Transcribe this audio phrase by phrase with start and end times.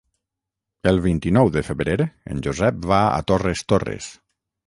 [0.91, 4.09] El vint-i-nou de febrer en Josep va a Torres Torres.